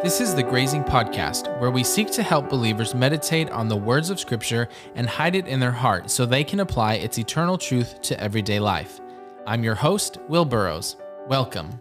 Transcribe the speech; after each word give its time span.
This 0.00 0.20
is 0.20 0.32
the 0.32 0.44
Grazing 0.44 0.84
Podcast, 0.84 1.58
where 1.58 1.72
we 1.72 1.82
seek 1.82 2.08
to 2.12 2.22
help 2.22 2.48
believers 2.48 2.94
meditate 2.94 3.50
on 3.50 3.66
the 3.66 3.76
words 3.76 4.10
of 4.10 4.20
Scripture 4.20 4.68
and 4.94 5.08
hide 5.08 5.34
it 5.34 5.48
in 5.48 5.58
their 5.58 5.72
heart 5.72 6.08
so 6.08 6.24
they 6.24 6.44
can 6.44 6.60
apply 6.60 6.94
its 6.94 7.18
eternal 7.18 7.58
truth 7.58 8.00
to 8.02 8.20
everyday 8.20 8.60
life. 8.60 9.00
I'm 9.44 9.64
your 9.64 9.74
host, 9.74 10.18
Will 10.28 10.44
Burrows. 10.44 10.94
Welcome. 11.26 11.80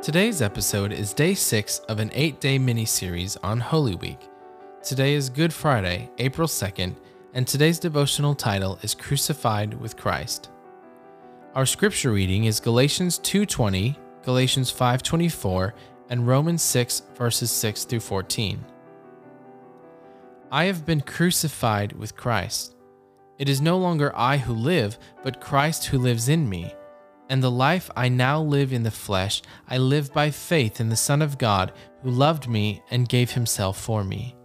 Today's 0.00 0.40
episode 0.40 0.92
is 0.92 1.12
day 1.12 1.34
six 1.34 1.80
of 1.80 1.98
an 1.98 2.10
eight 2.14 2.40
day 2.40 2.58
mini 2.58 2.86
series 2.86 3.36
on 3.42 3.60
Holy 3.60 3.96
Week. 3.96 4.30
Today 4.82 5.12
is 5.12 5.28
Good 5.28 5.52
Friday, 5.52 6.08
April 6.16 6.48
2nd, 6.48 6.96
and 7.34 7.46
today's 7.46 7.78
devotional 7.78 8.34
title 8.34 8.78
is 8.80 8.94
Crucified 8.94 9.74
with 9.74 9.98
Christ. 9.98 10.48
Our 11.54 11.66
scripture 11.66 12.12
reading 12.12 12.44
is 12.44 12.60
Galatians 12.60 13.18
2:20 13.18 13.98
Galatians 14.24 14.70
5:24, 14.70 15.74
and 16.08 16.26
Romans 16.26 16.62
6 16.62 17.02
verses 17.16 17.50
6 17.50 17.84
through 17.84 18.00
14. 18.00 18.64
I 20.50 20.64
have 20.64 20.84
been 20.84 21.00
crucified 21.00 21.92
with 21.92 22.16
Christ. 22.16 22.76
It 23.38 23.48
is 23.48 23.60
no 23.60 23.78
longer 23.78 24.12
I 24.14 24.36
who 24.36 24.52
live, 24.52 24.98
but 25.22 25.40
Christ 25.40 25.86
who 25.86 25.98
lives 25.98 26.28
in 26.28 26.48
me. 26.48 26.74
And 27.28 27.42
the 27.42 27.50
life 27.50 27.90
I 27.96 28.08
now 28.08 28.40
live 28.42 28.72
in 28.72 28.82
the 28.82 28.90
flesh, 28.90 29.42
I 29.68 29.78
live 29.78 30.12
by 30.12 30.30
faith 30.30 30.80
in 30.80 30.90
the 30.90 30.96
Son 30.96 31.22
of 31.22 31.38
God, 31.38 31.72
who 32.02 32.10
loved 32.10 32.46
me 32.46 32.82
and 32.90 33.08
gave 33.08 33.30
himself 33.30 33.80
for 33.80 34.04
me. 34.04 34.36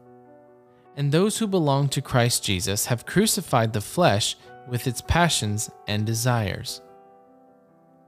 And 0.96 1.12
those 1.12 1.38
who 1.38 1.48
belong 1.48 1.90
to 1.90 2.02
Christ 2.02 2.44
Jesus 2.44 2.86
have 2.86 3.06
crucified 3.06 3.74
the 3.74 3.82
flesh 3.82 4.38
with 4.70 4.88
its 4.88 5.02
passions 5.02 5.70
and 5.88 6.06
desires 6.06 6.82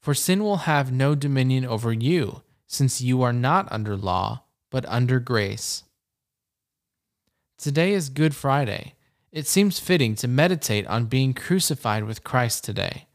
For 0.00 0.14
sin 0.14 0.42
will 0.42 0.58
have 0.58 0.92
no 0.92 1.14
dominion 1.14 1.64
over 1.64 1.92
you, 1.92 2.42
since 2.66 3.00
you 3.00 3.22
are 3.22 3.32
not 3.32 3.70
under 3.70 3.96
law, 3.96 4.44
but 4.70 4.86
under 4.86 5.18
grace. 5.20 5.84
Today 7.56 7.92
is 7.92 8.08
Good 8.08 8.34
Friday. 8.34 8.94
It 9.32 9.46
seems 9.46 9.78
fitting 9.78 10.14
to 10.16 10.28
meditate 10.28 10.86
on 10.86 11.06
being 11.06 11.34
crucified 11.34 12.04
with 12.04 12.24
Christ 12.24 12.64
today. 12.64 13.06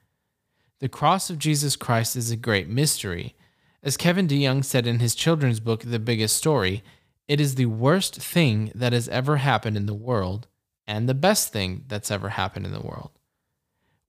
The 0.80 0.90
cross 0.90 1.30
of 1.30 1.40
Jesus 1.40 1.76
Christ 1.76 2.16
is 2.16 2.30
a 2.30 2.36
great 2.36 2.68
mystery. 2.68 3.36
As 3.82 3.98
Kevin 3.98 4.28
DeYoung 4.28 4.66
said 4.66 4.86
in 4.86 5.00
his 5.00 5.16
children's 5.16 5.60
book, 5.60 5.84
The 5.84 6.00
Biggest 6.00 6.36
Story, 6.36 6.84
it 7.28 7.40
is 7.40 7.56
the 7.56 7.68
worst 7.68 8.18
thing 8.18 8.72
that 8.76 8.92
has 8.92 9.08
ever 9.08 9.38
happened 9.38 9.78
in 9.78 9.86
the 9.86 9.94
world 9.94 10.48
and 10.86 11.08
the 11.08 11.14
best 11.14 11.54
thing 11.54 11.86
that's 11.88 12.12
ever 12.12 12.30
happened 12.30 12.66
in 12.66 12.74
the 12.74 12.82
world. 12.82 13.12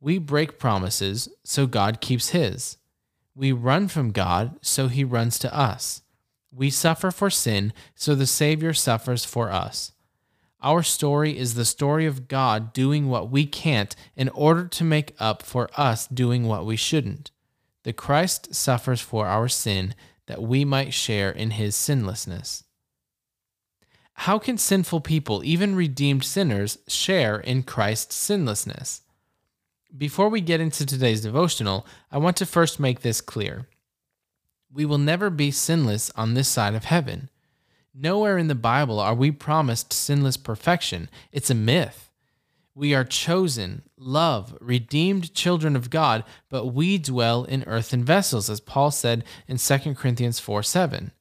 We 0.04 0.18
break 0.18 0.58
promises, 0.58 1.30
so 1.44 1.66
God 1.66 2.02
keeps 2.02 2.28
his. 2.28 2.76
We 3.34 3.52
run 3.52 3.88
from 3.88 4.10
God, 4.10 4.58
so 4.60 4.88
he 4.88 5.02
runs 5.02 5.38
to 5.38 5.56
us. 5.56 6.02
We 6.52 6.68
suffer 6.68 7.10
for 7.10 7.30
sin, 7.30 7.72
so 7.94 8.14
the 8.14 8.26
Savior 8.26 8.74
suffers 8.74 9.24
for 9.24 9.50
us. 9.50 9.92
Our 10.62 10.82
story 10.82 11.38
is 11.38 11.54
the 11.54 11.64
story 11.64 12.04
of 12.04 12.28
God 12.28 12.74
doing 12.74 13.08
what 13.08 13.30
we 13.30 13.46
can't 13.46 13.96
in 14.14 14.28
order 14.28 14.66
to 14.66 14.84
make 14.84 15.14
up 15.18 15.42
for 15.42 15.70
us 15.74 16.06
doing 16.06 16.46
what 16.46 16.66
we 16.66 16.76
shouldn't. 16.76 17.30
The 17.84 17.94
Christ 17.94 18.54
suffers 18.54 19.00
for 19.00 19.26
our 19.26 19.48
sin 19.48 19.94
that 20.26 20.42
we 20.42 20.66
might 20.66 20.92
share 20.92 21.30
in 21.30 21.52
his 21.52 21.74
sinlessness. 21.74 22.64
How 24.12 24.38
can 24.38 24.58
sinful 24.58 25.00
people, 25.00 25.42
even 25.46 25.74
redeemed 25.74 26.24
sinners, 26.24 26.76
share 26.88 27.40
in 27.40 27.62
Christ's 27.62 28.16
sinlessness? 28.16 29.00
Before 29.96 30.28
we 30.28 30.40
get 30.40 30.60
into 30.60 30.84
today's 30.84 31.20
devotional, 31.20 31.86
I 32.10 32.18
want 32.18 32.36
to 32.38 32.46
first 32.46 32.80
make 32.80 33.02
this 33.02 33.20
clear. 33.20 33.68
We 34.72 34.84
will 34.84 34.98
never 34.98 35.30
be 35.30 35.52
sinless 35.52 36.10
on 36.16 36.34
this 36.34 36.48
side 36.48 36.74
of 36.74 36.86
heaven. 36.86 37.30
Nowhere 37.94 38.36
in 38.36 38.48
the 38.48 38.56
Bible 38.56 38.98
are 38.98 39.14
we 39.14 39.30
promised 39.30 39.92
sinless 39.92 40.36
perfection. 40.36 41.08
It's 41.30 41.48
a 41.48 41.54
myth. 41.54 42.10
We 42.74 42.92
are 42.92 43.04
chosen, 43.04 43.82
loved, 43.96 44.56
redeemed 44.60 45.32
children 45.32 45.76
of 45.76 45.90
God, 45.90 46.24
but 46.48 46.66
we 46.66 46.98
dwell 46.98 47.44
in 47.44 47.62
earthen 47.68 48.02
vessels, 48.02 48.50
as 48.50 48.58
Paul 48.58 48.90
said 48.90 49.22
in 49.46 49.58
2 49.58 49.94
Corinthians 49.94 50.40
4 50.40 50.64
7. 50.64 51.12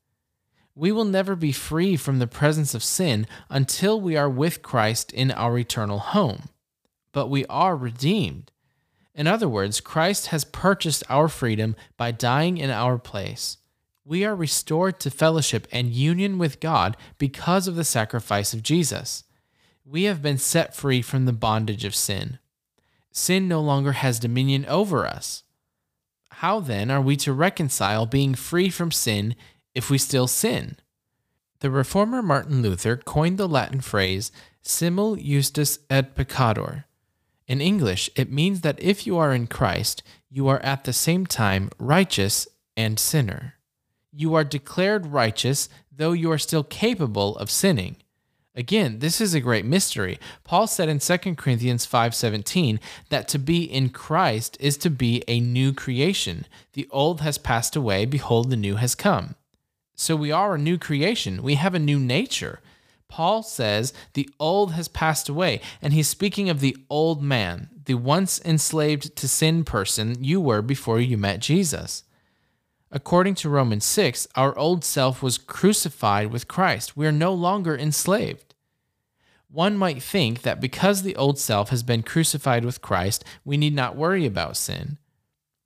We 0.73 0.91
will 0.91 1.05
never 1.05 1.35
be 1.35 1.51
free 1.51 1.95
from 1.95 2.17
the 2.17 2.25
presence 2.25 2.73
of 2.73 2.83
sin 2.83 3.27
until 3.51 4.01
we 4.01 4.17
are 4.17 4.29
with 4.29 4.63
Christ 4.63 5.11
in 5.11 5.29
our 5.29 5.59
eternal 5.59 5.99
home. 5.99 6.49
But 7.11 7.27
we 7.27 7.45
are 7.45 7.77
redeemed. 7.77 8.49
In 9.15 9.27
other 9.27 9.47
words, 9.47 9.79
Christ 9.79 10.27
has 10.27 10.43
purchased 10.43 11.03
our 11.09 11.27
freedom 11.27 11.75
by 11.97 12.11
dying 12.11 12.57
in 12.57 12.69
our 12.69 12.97
place. 12.97 13.57
We 14.05 14.25
are 14.25 14.35
restored 14.35 14.99
to 15.01 15.11
fellowship 15.11 15.67
and 15.71 15.91
union 15.91 16.37
with 16.37 16.59
God 16.59 16.97
because 17.17 17.67
of 17.67 17.75
the 17.75 17.83
sacrifice 17.83 18.53
of 18.53 18.63
Jesus. 18.63 19.23
We 19.85 20.03
have 20.03 20.21
been 20.21 20.37
set 20.37 20.75
free 20.75 21.01
from 21.01 21.25
the 21.25 21.33
bondage 21.33 21.85
of 21.85 21.95
sin. 21.95 22.39
Sin 23.11 23.47
no 23.47 23.61
longer 23.61 23.93
has 23.93 24.19
dominion 24.19 24.65
over 24.65 25.05
us. 25.05 25.43
How 26.31 26.59
then 26.59 26.89
are 26.89 27.01
we 27.01 27.15
to 27.17 27.31
reconcile 27.31 28.05
being 28.05 28.33
free 28.33 28.69
from 28.69 28.91
sin 28.91 29.35
if 29.75 29.89
we 29.89 29.97
still 29.97 30.27
sin? 30.27 30.77
The 31.59 31.69
reformer 31.69 32.21
Martin 32.21 32.61
Luther 32.61 32.97
coined 32.97 33.37
the 33.37 33.47
Latin 33.47 33.79
phrase 33.81 34.31
simul 34.61 35.15
justus 35.15 35.79
et 35.89 36.15
peccator 36.15 36.85
in 37.47 37.61
English, 37.61 38.09
it 38.15 38.31
means 38.31 38.61
that 38.61 38.81
if 38.81 39.05
you 39.05 39.17
are 39.17 39.33
in 39.33 39.47
Christ, 39.47 40.03
you 40.29 40.47
are 40.47 40.59
at 40.61 40.83
the 40.83 40.93
same 40.93 41.25
time 41.25 41.69
righteous 41.77 42.47
and 42.75 42.99
sinner. 42.99 43.55
You 44.11 44.33
are 44.35 44.43
declared 44.43 45.07
righteous, 45.07 45.69
though 45.91 46.13
you 46.13 46.31
are 46.31 46.37
still 46.37 46.63
capable 46.63 47.35
of 47.37 47.51
sinning. 47.51 47.97
Again, 48.55 48.99
this 48.99 49.19
is 49.19 49.33
a 49.33 49.39
great 49.39 49.65
mystery. 49.65 50.19
Paul 50.43 50.67
said 50.67 50.87
in 50.87 50.99
2 50.99 51.37
Corinthians 51.37 51.87
5:17 51.87 52.79
that 53.09 53.27
to 53.29 53.39
be 53.39 53.63
in 53.63 53.89
Christ 53.89 54.57
is 54.59 54.77
to 54.77 54.91
be 54.91 55.23
a 55.27 55.39
new 55.39 55.73
creation. 55.73 56.45
The 56.73 56.87
old 56.91 57.21
has 57.21 57.39
passed 57.39 57.75
away, 57.75 58.05
behold 58.05 58.51
the 58.51 58.55
new 58.55 58.75
has 58.75 58.93
come. 58.93 59.35
So 59.95 60.15
we 60.15 60.31
are 60.31 60.55
a 60.55 60.59
new 60.59 60.77
creation. 60.77 61.41
We 61.41 61.55
have 61.55 61.73
a 61.73 61.79
new 61.79 61.99
nature. 61.99 62.59
Paul 63.13 63.43
says 63.43 63.93
the 64.13 64.27
old 64.39 64.71
has 64.71 64.87
passed 64.87 65.29
away, 65.29 65.61
and 65.83 65.93
he's 65.93 66.07
speaking 66.07 66.49
of 66.49 66.61
the 66.61 66.75
old 66.89 67.21
man, 67.21 67.69
the 67.85 67.93
once 67.93 68.41
enslaved 68.43 69.15
to 69.17 69.27
sin 69.27 69.63
person 69.63 70.23
you 70.23 70.41
were 70.41 70.63
before 70.63 70.99
you 70.99 71.15
met 71.15 71.39
Jesus. 71.39 72.05
According 72.91 73.35
to 73.35 73.49
Romans 73.49 73.85
6, 73.85 74.27
our 74.33 74.57
old 74.57 74.83
self 74.83 75.21
was 75.21 75.37
crucified 75.37 76.31
with 76.31 76.47
Christ. 76.47 76.97
We 76.97 77.05
are 77.05 77.11
no 77.11 77.35
longer 77.35 77.77
enslaved. 77.77 78.55
One 79.47 79.77
might 79.77 80.01
think 80.01 80.41
that 80.41 80.59
because 80.59 81.03
the 81.03 81.15
old 81.15 81.37
self 81.37 81.69
has 81.69 81.83
been 81.83 82.01
crucified 82.01 82.65
with 82.65 82.81
Christ, 82.81 83.23
we 83.45 83.57
need 83.57 83.75
not 83.75 83.95
worry 83.95 84.25
about 84.25 84.57
sin. 84.57 84.97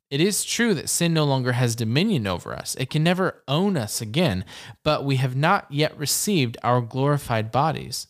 It 0.10 0.22
is 0.22 0.46
true 0.46 0.74
that 0.74 0.90
sin 0.90 1.14
no 1.14 1.26
longer 1.26 1.54
has 1.54 1.76
dominion 1.76 2.28
over 2.28 2.54
us. 2.54 2.76
It 2.76 2.90
can 2.90 3.04
never 3.04 3.44
own 3.48 3.76
us 3.76 4.02
again, 4.02 4.46
but 4.84 5.04
we 5.04 5.18
have 5.18 5.36
not 5.36 5.66
yet 5.70 5.98
received 5.98 6.58
our 6.64 6.80
glorified 6.80 7.52
bodies. 7.52 8.08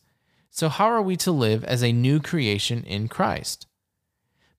So, 0.51 0.69
how 0.69 0.85
are 0.85 1.01
we 1.01 1.15
to 1.17 1.31
live 1.31 1.63
as 1.63 1.83
a 1.83 1.91
new 1.91 2.19
creation 2.19 2.83
in 2.83 3.07
Christ? 3.07 3.65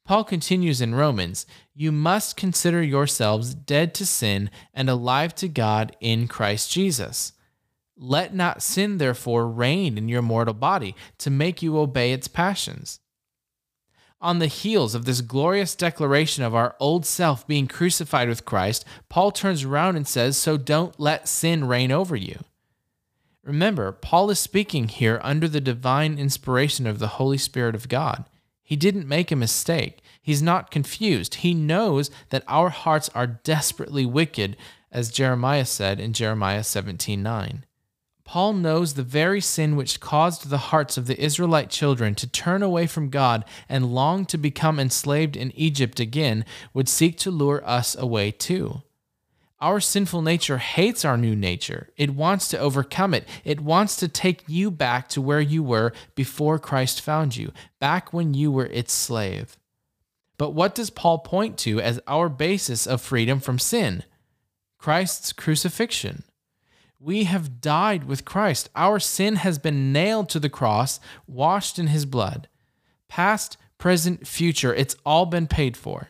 Paul 0.05 0.25
continues 0.25 0.81
in 0.81 0.95
Romans 0.95 1.47
You 1.75 1.93
must 1.93 2.37
consider 2.37 2.83
yourselves 2.83 3.55
dead 3.55 3.95
to 3.95 4.07
sin 4.07 4.51
and 4.73 4.89
alive 4.89 5.35
to 5.37 5.49
God 5.49 5.95
in 6.01 6.27
Christ 6.27 6.73
Jesus. 6.73 7.35
Let 7.97 8.35
not 8.35 8.63
sin, 8.63 8.99
therefore, 8.99 9.49
reign 9.49 9.99
in 9.99 10.09
your 10.09 10.23
mortal 10.23 10.55
body 10.55 10.97
to 11.19 11.31
make 11.31 11.63
you 11.63 11.79
obey 11.79 12.13
its 12.13 12.27
passions. 12.27 13.01
On 14.21 14.41
the 14.41 14.49
heels 14.49 14.97
of 14.97 15.05
this 15.05 15.21
glorious 15.21 15.77
declaration 15.77 16.43
of 16.43 16.55
our 16.55 16.75
old 16.81 17.07
self 17.07 17.47
being 17.47 17.69
crucified 17.69 18.29
with 18.29 18.45
Christ, 18.45 18.85
Paul 19.09 19.31
turns 19.31 19.63
around 19.63 19.95
and 19.95 20.09
says, 20.09 20.37
So 20.37 20.57
don't 20.57 20.99
let 20.99 21.29
sin 21.29 21.69
reign 21.69 21.93
over 21.93 22.17
you. 22.17 22.41
Remember, 23.45 23.93
Paul 23.93 24.29
is 24.31 24.41
speaking 24.41 24.89
here 24.89 25.21
under 25.23 25.47
the 25.47 25.61
divine 25.61 26.19
inspiration 26.19 26.87
of 26.87 26.99
the 26.99 27.09
Holy 27.09 27.39
Spirit 27.39 27.77
of 27.77 27.89
God. 27.89 28.25
He 28.63 28.77
didn't 28.77 29.09
make 29.09 29.31
a 29.31 29.37
mistake. 29.37 30.03
He's 30.21 30.43
not 30.43 30.71
confused. 30.71 31.37
He 31.37 31.55
knows 31.55 32.11
that 32.31 32.45
our 32.49 32.69
hearts 32.71 33.09
are 33.15 33.27
desperately 33.27 34.05
wicked, 34.05 34.57
as 34.91 35.11
Jeremiah 35.11 35.65
said 35.65 36.01
in 36.01 36.13
Jeremiah 36.13 36.65
17 36.65 37.23
9. 37.23 37.65
Paul 38.29 38.53
knows 38.53 38.93
the 38.93 39.03
very 39.03 39.41
sin 39.41 39.75
which 39.75 40.01
caused 40.01 40.51
the 40.51 40.59
hearts 40.69 40.99
of 40.99 41.07
the 41.07 41.19
Israelite 41.19 41.71
children 41.71 42.15
to 42.17 42.27
turn 42.27 42.63
away 42.63 42.87
from 42.87 43.09
God 43.09 43.43
and 43.71 43.95
long 43.95 44.27
to 44.27 44.37
become 44.37 44.79
enslaved 44.79 45.35
in 45.35 45.51
Egypt 45.53 45.99
again 45.99 46.45
would 46.75 46.91
seek 46.91 47.17
to 47.21 47.31
lure 47.31 47.63
us 47.65 47.97
away 47.97 48.31
too. 48.31 48.83
Our 49.63 49.81
sinful 49.81 50.21
nature 50.21 50.59
hates 50.59 51.07
our 51.07 51.17
new 51.17 51.35
nature. 51.35 51.89
It 51.97 52.15
wants 52.15 52.49
to 52.49 52.59
overcome 52.59 53.15
it. 53.15 53.27
It 53.47 53.63
wants 53.63 53.97
to 53.97 54.09
take 54.09 54.45
you 54.47 54.71
back 54.71 55.09
to 55.09 55.23
where 55.23 55.41
you 55.41 55.63
were 55.63 55.95
before 56.15 56.59
Christ 56.59 57.01
found 57.01 57.35
you, 57.35 57.51
back 57.81 58.13
when 58.13 58.35
you 58.35 58.53
were 58.53 58.67
its 58.67 58.93
slave. 58.93 59.57
But 60.37 60.51
what 60.51 60.75
does 60.75 60.91
Paul 60.91 61.21
point 61.21 61.57
to 61.61 61.81
as 61.81 61.99
our 62.07 62.29
basis 62.29 62.87
of 62.87 63.01
freedom 63.01 63.41
from 63.41 63.59
sin? 63.59 64.05
Christ's 64.77 65.33
crucifixion. 65.33 66.25
We 67.01 67.25
have 67.25 67.61
died 67.61 68.05
with 68.05 68.25
Christ. 68.25 68.69
Our 68.75 68.99
sin 68.99 69.37
has 69.37 69.59
been 69.59 69.93
nailed 69.93 70.29
to 70.31 70.41
the 70.41 70.49
cross, 70.49 70.99
washed 71.27 71.79
in 71.79 71.89
his 71.89 72.05
blood. 72.05 72.49
Past, 73.09 73.57
present, 73.79 74.27
future, 74.27 74.75
it's 74.75 74.97
all 75.07 75.27
been 75.27 75.47
paid 75.47 75.77
for. 75.77 76.09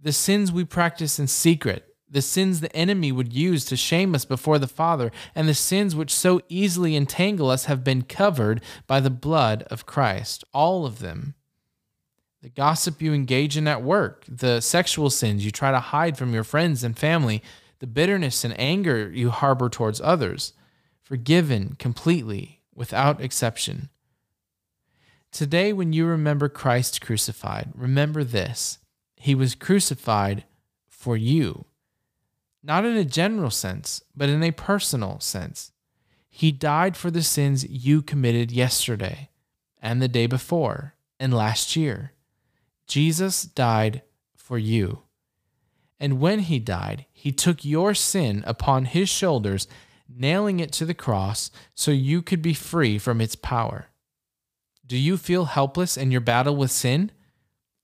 The 0.00 0.12
sins 0.12 0.50
we 0.50 0.64
practice 0.64 1.18
in 1.18 1.26
secret, 1.26 1.94
the 2.08 2.22
sins 2.22 2.60
the 2.60 2.74
enemy 2.74 3.12
would 3.12 3.32
use 3.32 3.64
to 3.66 3.76
shame 3.76 4.14
us 4.14 4.24
before 4.24 4.58
the 4.58 4.66
Father, 4.66 5.10
and 5.34 5.48
the 5.48 5.54
sins 5.54 5.94
which 5.94 6.14
so 6.14 6.40
easily 6.48 6.96
entangle 6.96 7.50
us 7.50 7.66
have 7.66 7.84
been 7.84 8.02
covered 8.02 8.62
by 8.86 9.00
the 9.00 9.10
blood 9.10 9.64
of 9.64 9.86
Christ. 9.86 10.44
All 10.54 10.86
of 10.86 11.00
them. 11.00 11.34
The 12.42 12.48
gossip 12.48 13.02
you 13.02 13.12
engage 13.12 13.56
in 13.56 13.66
at 13.66 13.82
work, 13.82 14.24
the 14.28 14.60
sexual 14.60 15.10
sins 15.10 15.44
you 15.44 15.50
try 15.50 15.72
to 15.72 15.80
hide 15.80 16.16
from 16.16 16.32
your 16.32 16.44
friends 16.44 16.84
and 16.84 16.96
family, 16.96 17.42
the 17.78 17.86
bitterness 17.86 18.44
and 18.44 18.58
anger 18.58 19.10
you 19.10 19.30
harbor 19.30 19.68
towards 19.68 20.00
others, 20.00 20.52
forgiven 21.02 21.76
completely, 21.78 22.62
without 22.74 23.20
exception. 23.20 23.90
Today, 25.32 25.72
when 25.72 25.92
you 25.92 26.06
remember 26.06 26.48
Christ 26.48 27.00
crucified, 27.00 27.70
remember 27.74 28.24
this 28.24 28.78
He 29.16 29.34
was 29.34 29.54
crucified 29.54 30.44
for 30.88 31.16
you. 31.16 31.66
Not 32.62 32.84
in 32.84 32.96
a 32.96 33.04
general 33.04 33.50
sense, 33.50 34.02
but 34.16 34.28
in 34.28 34.42
a 34.42 34.50
personal 34.50 35.20
sense. 35.20 35.72
He 36.28 36.52
died 36.52 36.96
for 36.96 37.10
the 37.10 37.22
sins 37.22 37.68
you 37.68 38.02
committed 38.02 38.50
yesterday, 38.50 39.30
and 39.80 40.02
the 40.02 40.08
day 40.08 40.26
before, 40.26 40.94
and 41.20 41.32
last 41.32 41.76
year. 41.76 42.12
Jesus 42.86 43.44
died 43.44 44.02
for 44.34 44.58
you. 44.58 45.02
And 45.98 46.20
when 46.20 46.40
he 46.40 46.58
died, 46.58 47.06
he 47.12 47.32
took 47.32 47.64
your 47.64 47.94
sin 47.94 48.44
upon 48.46 48.84
his 48.84 49.08
shoulders, 49.08 49.66
nailing 50.08 50.60
it 50.60 50.72
to 50.72 50.84
the 50.84 50.94
cross 50.94 51.50
so 51.74 51.90
you 51.90 52.22
could 52.22 52.42
be 52.42 52.54
free 52.54 52.98
from 52.98 53.20
its 53.20 53.34
power. 53.34 53.86
Do 54.86 54.96
you 54.96 55.16
feel 55.16 55.46
helpless 55.46 55.96
in 55.96 56.10
your 56.10 56.20
battle 56.20 56.54
with 56.54 56.70
sin? 56.70 57.10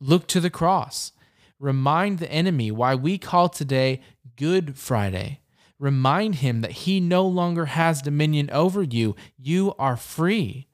Look 0.00 0.26
to 0.28 0.40
the 0.40 0.50
cross. 0.50 1.12
Remind 1.58 2.18
the 2.18 2.30
enemy 2.30 2.70
why 2.70 2.94
we 2.94 3.18
call 3.18 3.48
today 3.48 4.00
Good 4.36 4.76
Friday. 4.76 5.40
Remind 5.78 6.36
him 6.36 6.60
that 6.60 6.72
he 6.72 7.00
no 7.00 7.26
longer 7.26 7.66
has 7.66 8.02
dominion 8.02 8.50
over 8.50 8.82
you. 8.82 9.16
You 9.36 9.74
are 9.78 9.96
free. 9.96 10.68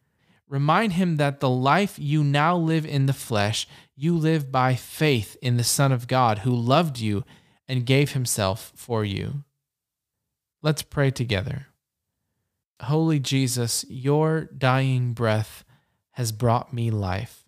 Remind 0.49 0.95
him 0.95 1.17
that 1.17 1.41
the 1.41 1.49
life 1.49 1.99
you 1.99 2.25
now 2.25 2.57
live 2.57 2.87
in 2.87 3.07
the 3.07 3.13
flesh, 3.13 3.67
you 4.01 4.17
live 4.17 4.53
by 4.53 4.77
faith 4.77 5.37
in 5.43 5.57
the 5.57 5.65
Son 5.65 5.91
of 5.91 6.07
God 6.07 6.39
who 6.39 6.55
loved 6.55 7.01
you 7.01 7.25
and 7.67 7.85
gave 7.85 8.13
himself 8.13 8.73
for 8.77 9.05
you. 9.05 9.43
Let's 10.63 10.83
pray 10.83 11.11
together. 11.11 11.67
Holy 12.83 13.19
Jesus, 13.19 13.85
your 13.89 14.45
dying 14.57 15.15
breath 15.15 15.65
has 16.13 16.31
brought 16.31 16.73
me 16.73 16.93
life. 16.93 17.45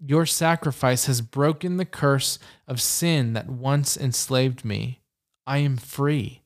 Your 0.00 0.24
sacrifice 0.24 1.04
has 1.04 1.20
broken 1.20 1.76
the 1.76 1.84
curse 1.84 2.38
of 2.66 2.80
sin 2.80 3.34
that 3.34 3.50
once 3.50 3.98
enslaved 3.98 4.64
me. 4.64 5.02
I 5.46 5.58
am 5.58 5.76
free. 5.76 6.40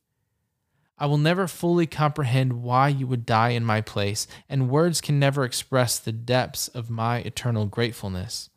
I 0.98 1.06
will 1.06 1.18
never 1.18 1.46
fully 1.46 1.86
comprehend 1.86 2.64
why 2.64 2.88
you 2.88 3.06
would 3.06 3.24
die 3.24 3.50
in 3.50 3.64
my 3.64 3.80
place, 3.80 4.26
and 4.48 4.68
words 4.68 5.00
can 5.00 5.20
never 5.20 5.44
express 5.44 6.00
the 6.00 6.10
depths 6.10 6.66
of 6.66 6.90
my 6.90 7.18
eternal 7.18 7.66
gratefulness. 7.66 8.50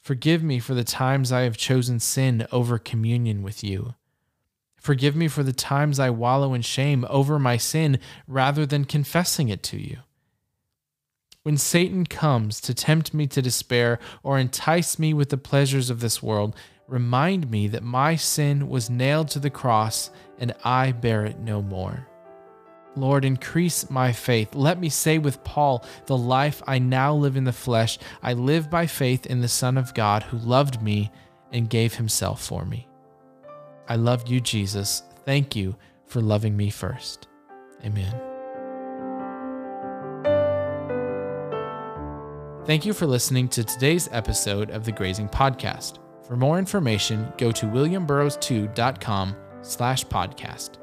Forgive 0.00 0.42
me 0.42 0.58
for 0.58 0.74
the 0.74 0.84
times 0.84 1.30
I 1.30 1.42
have 1.42 1.56
chosen 1.56 2.00
sin 2.00 2.46
over 2.50 2.78
communion 2.78 3.42
with 3.42 3.62
you. 3.62 3.94
Forgive 4.76 5.14
me 5.14 5.28
for 5.28 5.42
the 5.42 5.52
times 5.52 6.00
I 6.00 6.10
wallow 6.10 6.54
in 6.54 6.62
shame 6.62 7.04
over 7.10 7.38
my 7.38 7.56
sin 7.58 7.98
rather 8.26 8.64
than 8.64 8.84
confessing 8.86 9.48
it 9.48 9.62
to 9.64 9.78
you. 9.78 9.98
When 11.42 11.56
Satan 11.56 12.06
comes 12.06 12.60
to 12.62 12.74
tempt 12.74 13.14
me 13.14 13.26
to 13.28 13.42
despair 13.42 13.98
or 14.22 14.38
entice 14.38 14.98
me 14.98 15.12
with 15.14 15.28
the 15.28 15.38
pleasures 15.38 15.90
of 15.90 16.00
this 16.00 16.22
world, 16.22 16.54
Remind 16.90 17.48
me 17.48 17.68
that 17.68 17.84
my 17.84 18.16
sin 18.16 18.68
was 18.68 18.90
nailed 18.90 19.28
to 19.28 19.38
the 19.38 19.48
cross 19.48 20.10
and 20.40 20.52
I 20.64 20.90
bear 20.90 21.24
it 21.24 21.38
no 21.38 21.62
more. 21.62 22.09
Lord, 22.96 23.24
increase 23.24 23.88
my 23.88 24.12
faith. 24.12 24.54
Let 24.54 24.80
me 24.80 24.88
say 24.88 25.18
with 25.18 25.44
Paul, 25.44 25.84
the 26.06 26.16
life 26.16 26.62
I 26.66 26.78
now 26.78 27.14
live 27.14 27.36
in 27.36 27.44
the 27.44 27.52
flesh, 27.52 27.98
I 28.22 28.32
live 28.32 28.68
by 28.68 28.86
faith 28.86 29.26
in 29.26 29.40
the 29.40 29.48
Son 29.48 29.78
of 29.78 29.94
God 29.94 30.24
who 30.24 30.38
loved 30.38 30.82
me 30.82 31.10
and 31.52 31.70
gave 31.70 31.94
himself 31.94 32.44
for 32.44 32.64
me. 32.64 32.88
I 33.88 33.96
love 33.96 34.28
you, 34.28 34.40
Jesus. 34.40 35.02
Thank 35.24 35.56
you 35.56 35.76
for 36.06 36.20
loving 36.20 36.56
me 36.56 36.70
first. 36.70 37.28
Amen. 37.84 38.20
Thank 42.66 42.84
you 42.84 42.92
for 42.92 43.06
listening 43.06 43.48
to 43.48 43.64
today's 43.64 44.08
episode 44.12 44.70
of 44.70 44.84
the 44.84 44.92
Grazing 44.92 45.28
Podcast. 45.28 45.98
For 46.26 46.36
more 46.36 46.58
information, 46.58 47.32
go 47.36 47.50
to 47.50 47.66
williamburroughs2.com 47.66 49.36
slash 49.62 50.04
podcast. 50.06 50.79